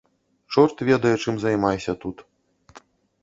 Чорт 0.53 0.77
ведае 0.89 1.11
чым 1.25 1.35
займайся 1.43 1.93
тут. 2.05 2.23